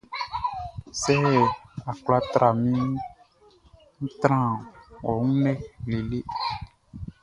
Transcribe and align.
Sɛ 1.01 1.13
a 1.89 1.91
kwla 2.03 2.19
tra 2.31 2.47
minʼn, 2.63 2.91
ń 4.03 4.07
trán 4.19 4.51
ɔ 5.07 5.11
wun 5.19 5.31
lɛ 5.45 5.53
lele. 5.89 6.19